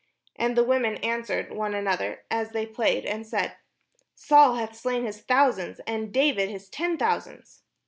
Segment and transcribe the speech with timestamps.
[0.35, 3.57] And the women answered one another as they played, and said,
[4.15, 7.61] "Saul hath slain his thousands, and David his ten thousands."